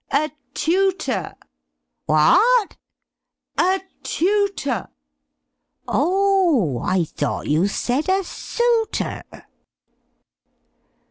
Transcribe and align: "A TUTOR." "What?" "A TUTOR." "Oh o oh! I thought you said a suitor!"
"A 0.09 0.31
TUTOR." 0.55 1.35
"What?" 2.07 2.75
"A 3.55 3.81
TUTOR." 4.01 4.87
"Oh 5.87 6.79
o 6.79 6.79
oh! 6.79 6.79
I 6.81 7.03
thought 7.03 7.45
you 7.45 7.67
said 7.67 8.09
a 8.09 8.23
suitor!" 8.23 9.21